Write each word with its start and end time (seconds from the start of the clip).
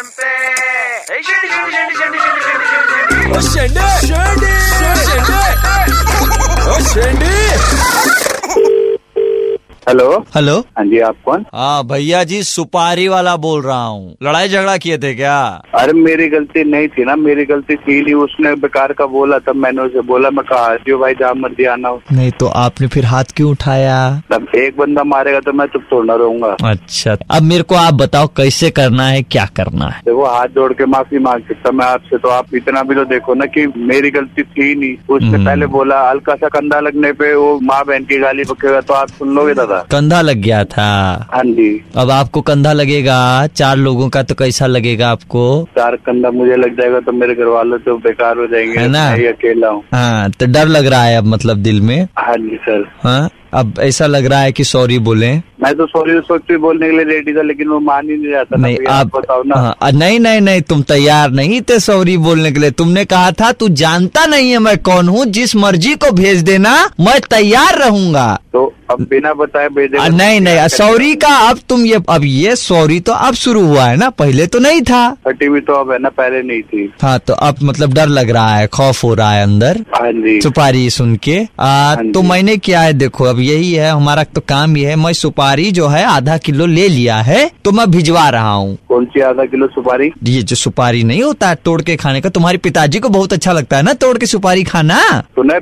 FM 0.00 0.10
पे 0.16 0.28
ए, 1.12 1.22
शेंडी, 1.22 1.48
शेंडी, 1.48 1.72
शेंडी, 1.96 2.18
शेंडी, 2.18 2.58
शेंडी, 3.48 3.84
शेंडी, 4.06 4.54
शेंडी, 6.90 7.34
हेलो 9.88 10.08
हेलो 10.34 10.56
हाँ 10.76 10.84
जी 10.86 10.98
आप 11.00 11.16
कौन? 11.24 11.44
हाँ 11.54 11.84
भैया 11.86 12.22
जी 12.30 12.42
सुपारी 12.44 13.06
वाला 13.08 13.34
बोल 13.44 13.62
रहा 13.62 13.84
हूँ। 13.84 14.14
लड़ाई 14.22 14.48
झगड़ा 14.48 14.76
किए 14.76 14.96
थे 14.98 15.14
क्या? 15.14 15.36
अरे 15.74 15.92
मेरी 15.92 16.28
गलती 16.28 16.64
नहीं 16.70 16.88
थी 16.88 17.04
ना 17.04 17.14
मेरी 17.16 17.44
गलती 17.46 17.76
थी 17.76 18.00
नहीं 18.02 18.14
उसने 18.24 18.54
बेकार 18.64 18.92
का 18.98 19.06
बोला 19.14 19.38
तब 19.46 19.56
मैंने 19.62 19.82
उसे 19.82 20.00
बोला 20.10 20.30
मैं 20.30 20.44
कहा 20.50 20.74
जो 20.88 20.98
भाई 20.98 21.14
जहाँ 21.20 21.32
मर्ज़ी 21.34 21.64
आना 21.74 21.88
हो। 21.88 22.00
नहीं 22.12 22.30
तो 22.40 22.46
आपने 22.64 22.86
फिर 22.94 23.04
हाथ 23.06 23.32
क्यों 23.36 23.50
उठाया? 23.50 23.96
तब 24.32 24.46
एक 24.56 24.76
बंदा 24.78 25.04
मारेगा 25.04 25.40
तो 25.40 25.52
मैं 25.52 25.66
चुप 25.72 25.86
थोड़ा 25.92 26.14
रहूँगा। 26.14 26.54
अच्छा 26.70 27.16
अब 27.30 27.42
मेरे 27.42 27.62
को 27.62 27.74
आप 27.74 27.94
बताओ 28.02 28.26
कैसे 28.36 28.70
करना 28.80 29.06
है 29.08 29.22
क्या 29.22 29.46
करना 29.56 29.88
है? 29.88 30.00
देखो 30.06 30.24
हाथ 30.26 30.48
जोड़ 30.58 30.72
के 30.72 30.86
माफ़ी 30.96 31.18
मांग 31.28 31.42
सकता 31.48 31.70
मैं 31.80 31.86
आपसे 31.86 32.18
तो 32.18 32.28
आप 32.28 32.54
इतना 32.54 32.82
भी 32.82 32.94
तो 32.94 33.04
देखो 33.14 33.34
ना 33.34 33.46
कि 33.56 33.66
मेरी 33.76 34.10
गलती 34.10 34.42
थी 34.42 34.74
नहीं। 34.74 34.94
उसने 35.16 35.28
हम्म। 35.28 35.44
पहले 35.46 35.66
बोला 35.78 36.00
हल्का 36.10 36.34
सा 36.34 36.48
कंधा 36.58 36.80
लगने 36.80 37.12
पे 37.22 37.34
वो 37.34 37.58
माँ 37.72 37.82
बहन 37.86 38.04
की 38.04 38.18
गाली 38.20 38.44
बकेगा 38.52 38.80
तो 38.80 38.94
आप 38.94 39.08
सुन 39.18 39.34
लोगे 39.34 39.54
दादा 39.54 39.69
कंधा 39.90 40.20
लग 40.20 40.36
गया 40.36 40.64
था। 40.64 40.86
हाँ 41.32 41.42
जी। 41.44 41.70
अब 41.96 42.10
आपको 42.10 42.40
कंधा 42.40 42.72
लगेगा? 42.72 43.46
चार 43.46 43.76
लोगों 43.76 44.08
का 44.08 44.22
तो 44.22 44.34
कैसा 44.34 44.66
लगेगा 44.66 45.10
आपको? 45.10 45.68
चार 45.78 45.96
कंधा 45.96 46.30
मुझे 46.30 46.56
लग 46.56 46.80
जाएगा 46.80 47.00
तो 47.00 47.12
मेरे 47.12 47.34
घर 47.34 47.46
वाले 47.46 47.78
तो 47.78 47.96
बेकार 47.98 48.38
हो 48.38 48.46
जाएँगे। 48.46 48.78
है 48.80 48.88
ना? 48.88 49.10
मैं 49.10 49.28
अकेला 49.28 49.68
हूँ। 49.68 49.82
हाँ 49.94 50.30
तो 50.30 50.46
डर 50.46 50.68
लग 50.68 50.86
रहा 50.86 51.02
है 51.02 51.18
अब 51.18 51.26
मतलब 51.26 51.58
दिल 51.58 51.80
में? 51.80 52.08
हाँ 52.18 52.36
जी 52.36 52.56
सर। 52.56 52.88
हाँ 53.02 53.30
अब 53.54 53.74
ऐसा 53.80 54.06
लग 54.06 54.26
रहा 54.26 54.40
है 54.40 54.52
कि 54.52 54.64
सॉरी 54.64 54.98
बोले। 54.98 55.30
मैं 55.62 55.74
तो 55.76 55.86
सॉरी 55.86 56.18
सोच 56.20 56.52
बोलने 56.60 56.90
के 56.90 56.96
लिए 56.96 57.04
रेडी 57.04 57.32
था 57.32 57.42
लेकिन 57.42 57.68
वो 57.68 57.78
मान 57.80 58.10
ही 58.10 58.16
नहीं 58.16 58.30
जाता 58.32 58.56
नहीं 58.56 58.76
आप 58.88 59.06
बताओ 59.16 59.42
ना। 59.42 59.54
हाँ, 59.56 59.90
नहीं 59.92 60.20
नहीं 60.20 60.40
नहीं 60.40 60.60
तुम 60.60 60.82
तैयार 60.82 61.30
नहीं 61.30 61.60
थे 61.60 61.78
सॉरी 61.80 62.16
बोलने 62.16 62.52
के 62.52 62.60
लिए। 62.60 62.70
तुमने 62.70 63.04
कहा 63.04 63.30
था 63.30 63.50
तू 63.52 63.68
जानता 63.68 64.26
नहीं 64.26 64.50
है 64.50 64.58
मैं 64.58 64.78
कौन 64.78 65.08
हूँ 65.08 65.24
जिस 65.26 65.56
मर्ज़ी 65.56 65.94
को 65.94 66.10
भेज 66.12 66.42
देना 66.42 66.74
मैं 67.00 67.20
तैयार 67.30 67.78
रहूँगा। 67.78 68.40
तो 68.52 68.72
अब 68.90 69.06
बिना 69.10 69.32
बताए 69.34 69.68
भेजे 69.68 70.08
नहीं 70.08 70.40
नहीं 70.40 70.68
सॉरी 70.68 71.14
का 71.16 71.34
अब 71.48 71.58
तुम 71.68 71.84
ये 71.86 72.00
अब 72.08 72.24
ये 72.24 72.54
सॉरी 72.56 72.98
तो 73.00 73.12
अब 73.12 73.34
शुरू 73.34 73.64
हुआ 73.66 73.84
है 73.86 73.96
ना 73.96 74.08
पहले 74.20 74.46
तो 74.46 74.58
नहीं 74.58 74.82
था। 74.82 75.04
हुई 75.26 75.60
तो 75.60 75.74
अब 75.74 75.90
है 75.92 75.98
ना 75.98 76.08
पहले 76.08 76.42
नहीं 76.42 76.62
थी। 76.62 76.92
हाँ 77.02 77.18
तो 77.18 77.34
अब 77.34 77.56
मतलब 77.62 77.94
डर 77.94 78.08
लग 78.08 78.30
रहा 78.30 78.56
है 78.56 78.66
खौफ 78.66 79.02
हो 79.04 79.12
रहा 79.14 79.32
है 79.32 79.42
अंदर। 79.42 79.84
हाँ 79.94 80.10
सुपारी 80.42 80.88
सुन 80.90 81.14
के। 81.16 81.38
आ, 81.60 81.66
हाँ 81.66 82.10
तो 82.12 82.22
मैंने 82.22 82.56
क्या 82.56 82.80
है 82.80 82.92
देखो 82.92 83.24
अब 83.24 83.40
यही 83.40 83.72
है 83.72 83.90
हमारा 83.90 84.24
तो 84.24 84.40
काम 84.48 84.76
ये 84.76 84.88
है 84.88 84.96
मैं 84.96 85.12
सुपारी 85.12 85.70
जो 85.70 85.88
है 85.88 86.04
आधा 86.04 86.36
किलो 86.38 86.66
ले 86.66 86.88
लिया 86.88 87.16
है 87.22 87.50
तो 87.64 87.72
मैं 87.72 87.90
भिजवा 87.90 88.28
रहा 88.28 88.52
हूँ। 88.52 88.76
कौन 88.88 89.04
सी 89.04 89.20
आधा 89.20 89.44
किलो 89.44 89.66
सुपारी? 89.66 90.10
ये 90.24 90.42
जो 90.42 90.56
सुपारी 90.56 91.02
नहीं 91.04 91.22
होता 91.22 91.48
है 91.48 91.54
तोड़ 91.64 91.80
के 91.82 91.96
खाने 91.96 92.20
का 92.20 92.28
तुम्हारे 92.28 92.58
पिताजी 92.58 92.98
को 92.98 93.08
बहुत 93.08 93.32
अच्छा 93.32 93.52
लगता 93.52 93.76
है 93.76 93.82
ना 93.82 93.92
तोड़ 93.94 94.16
के 94.18 94.26
सुपारी 94.26 94.64
खाना? 94.64 95.00
सुने 95.20 95.58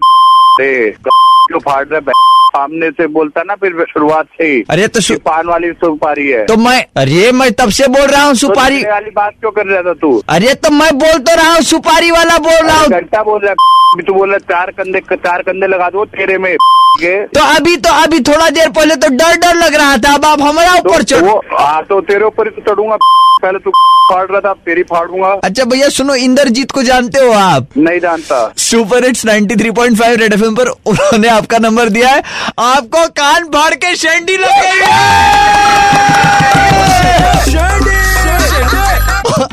रे, 0.60 0.90
क्यों 1.04 1.60
फाड़ 1.60 1.84
रहा 1.86 2.12
सामने 2.48 2.90
से 2.90 3.06
बोलता 3.14 3.42
ना 3.46 3.54
फिर 3.62 3.84
शुरुआत 3.88 4.26
से 4.38 4.46
ही 4.46 4.62
अरे 4.70 4.86
तो 4.88 5.00
सु, 5.00 5.14
पान 5.24 5.46
वाली 5.46 5.70
सुपारी 5.72 6.26
है। 6.28 6.44
तो 6.46 6.56
मैं 6.56 6.78
अरे 7.02 7.30
मैं 7.32 7.50
तब 7.60 7.70
से 7.78 7.86
बोल 7.88 8.06
रहा 8.06 8.22
हूँ 8.22 8.32
तो 8.32 8.38
सुपारी 8.38 8.76
दूसरे 8.76 8.90
वाली 8.90 9.10
बात 9.16 9.32
क्यों 9.40 9.50
कर 9.58 9.66
रहा 9.66 9.82
था 9.82 9.92
तू? 10.00 10.12
अरे 10.28 10.54
तो 10.54 10.70
मैं 10.70 10.90
बोल 10.98 11.18
तो 11.18 11.34
रहा 11.36 11.52
हूँ 11.52 11.62
सुपारी 11.70 12.10
वाला 12.10 12.38
बोल 12.48 12.66
रहा 12.66 12.78
हूँ। 12.80 12.88
घंटा 12.88 13.22
बोल 13.22 13.40
रहा 13.42 13.50
है 13.50 14.02
तू 14.06 14.14
बोल 14.14 14.30
रहा 14.30 14.38
चार 14.52 14.70
कंधे 14.78 15.00
चार 15.16 15.42
कंधे 15.42 15.66
लगा 15.66 15.88
दो 15.90 16.04
तेरे 16.16 16.38
में 16.38 16.56
तो 17.00 17.40
अभी 17.56 17.76
तो 17.76 17.92
अभी 18.02 18.20
थोड़ा 18.28 18.48
देर 18.50 18.70
पहले 18.76 18.94
तो 18.96 19.08
डर 19.16 19.36
डर 19.42 19.54
लग 19.56 19.74
रहा 19.74 19.96
था 20.04 20.14
अब 20.14 20.24
आप 20.24 20.40
हमारा 20.42 20.72
ऊपर 20.78 20.96
तो 20.96 21.02
चढ़ 21.02 21.22
वो 21.24 21.36
हाँ 21.52 21.82
तो 21.88 22.00
तेरे 22.08 22.24
ऊपर 22.24 22.48
ही 22.48 22.60
तो 22.60 22.72
चढ़ूँगा। 22.72 22.96
पहले 23.42 23.58
तू 23.58 23.70
फाड़ 24.10 24.26
रहा 24.26 24.40
था 24.40 24.52
तेरी 24.66 24.82
फाड़ूँगा। 24.82 25.32
अच्छा 25.44 25.64
भैया 25.64 25.88
सुनो 25.88 26.14
इंद्रजीत 26.16 26.70
को 26.70 26.82
जानते 26.82 27.18
हो 27.20 27.32
आप? 27.32 27.66
नहीं 27.76 28.00
जानता। 28.00 28.52
सुपर 28.58 29.04
हिट्स 29.04 29.24
93.5 29.26 30.16
रेड 30.20 30.32
एफएम 30.32 30.54
पर 30.54 30.68
उन्होंने 30.68 31.28
आपका 31.28 31.58
नंबर 31.58 31.88
दिया 31.88 32.08
है। 32.08 32.22
आपको 32.58 33.06
कान 33.18 33.44
फाड़ 33.54 33.74
के 33.74 33.94
शेंडी 33.96 34.36
लगेगी 34.36 34.86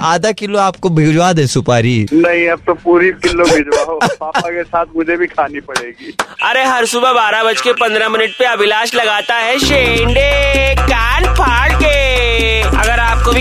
आधा 0.06 0.32
किलो 0.32 0.60
आपको 0.60 0.90
भिजवा 0.90 1.32
दे 1.34 1.46
सुपारी। 1.48 1.96
नहीं 2.14 2.48
अब 2.50 2.60
तो 2.66 2.74
पूरी 2.74 3.10
किलो 3.24 3.46
भिजवाओ। 3.46 3.98
पापा 4.00 4.50
के 4.50 4.64
साथ 4.64 4.86
मुझे 4.96 5.16
भी 5.18 5.28
खानी 5.28 5.60
पड़ेगी। 5.60 6.16
अरे 6.44 6.64
हर 6.66 6.86
सुबह 6.86 7.14
बारह 7.14 7.44
बज 7.44 7.62
के 7.62 7.74
पंद्रह 7.74 8.10
मिनट 8.10 8.38
पे 8.40 8.46
अभिलाष 8.46 8.94
लगाता 8.96 9.36
है 9.36 9.58
शेंडे 9.60 10.76
कान 10.82 11.24
फाड़। 11.36 11.55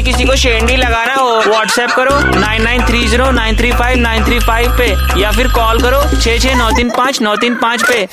किसी 0.05 0.25
को 0.25 0.35
शेंडी 0.37 0.77
लगाना 0.77 1.15
हो 1.15 1.29
व्हाट्सएप 1.47 1.91
करो 1.91 2.19
nine 2.39 2.63
nine 2.63 2.85
three 2.87 3.07
zero 3.09 3.31
nine 3.31 3.57
three 3.57 3.71
five 3.73 3.99
nine 3.99 4.25
three 4.25 4.39
five 4.39 4.77
पे, 4.79 4.87
या 5.21 5.31
फिर 5.33 5.49
कॉल 5.49 5.81
करो 5.83 6.03
छः 6.21 6.39
छः 6.39 6.55
नौ 6.57 6.71
तीन 6.77 6.91
पाँच, 6.97 7.21
नौ 7.23 7.35
तीन 7.37 7.55
पाँच 7.63 7.83
पे। 7.91 8.07